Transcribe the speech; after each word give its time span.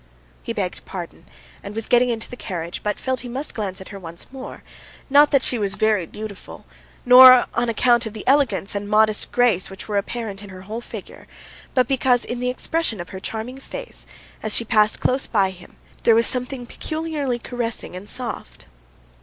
He 0.41 0.51
begged 0.51 0.83
pardon, 0.83 1.27
and 1.61 1.75
was 1.75 1.85
getting 1.85 2.09
into 2.09 2.27
the 2.27 2.35
carriage, 2.35 2.81
but 2.81 2.97
felt 2.99 3.19
he 3.19 3.27
must 3.29 3.53
glance 3.53 3.79
at 3.79 3.89
her 3.89 3.99
once 3.99 4.25
more; 4.31 4.63
not 5.11 5.29
that 5.29 5.43
she 5.43 5.59
was 5.59 5.75
very 5.75 6.07
beautiful, 6.07 6.65
not 7.05 7.47
on 7.53 7.69
account 7.69 8.07
of 8.07 8.13
the 8.13 8.23
elegance 8.25 8.73
and 8.73 8.89
modest 8.89 9.31
grace 9.31 9.69
which 9.69 9.87
were 9.87 9.97
apparent 9.99 10.41
in 10.41 10.49
her 10.49 10.63
whole 10.63 10.81
figure, 10.81 11.27
but 11.75 11.87
because 11.87 12.25
in 12.25 12.39
the 12.39 12.49
expression 12.49 12.99
of 12.99 13.09
her 13.09 13.19
charming 13.19 13.59
face, 13.59 14.07
as 14.41 14.55
she 14.55 14.65
passed 14.65 14.99
close 14.99 15.27
by 15.27 15.51
him, 15.51 15.75
there 16.03 16.15
was 16.15 16.25
something 16.25 16.65
peculiarly 16.65 17.37
caressing 17.37 17.95
and 17.95 18.09
soft. 18.09 18.65